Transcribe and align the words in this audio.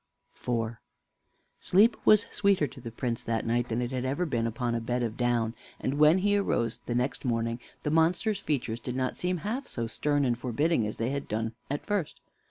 IV 0.35 0.77
Sleep 1.59 1.95
was 2.05 2.25
sweeter 2.31 2.65
to 2.65 2.81
the 2.81 2.89
Prince 2.89 3.21
that 3.21 3.45
night 3.45 3.69
than 3.69 3.83
it 3.83 3.91
had 3.91 4.03
ever 4.03 4.25
been 4.25 4.47
upon 4.47 4.73
a 4.73 4.81
bed 4.81 5.03
of 5.03 5.15
down, 5.15 5.53
and 5.79 5.99
when 5.99 6.17
he 6.17 6.35
rose 6.39 6.79
the 6.87 6.95
next 6.95 7.23
morning 7.23 7.59
the 7.83 7.91
monster's 7.91 8.39
features 8.39 8.79
did 8.79 8.95
not 8.95 9.15
seem 9.15 9.37
half 9.37 9.67
so 9.67 9.85
stern 9.85 10.25
and 10.25 10.39
forbidding 10.39 10.87
as 10.87 10.97
they 10.97 11.11
had 11.11 11.27
done 11.27 11.53
at 11.69 11.85
first. 11.85 12.19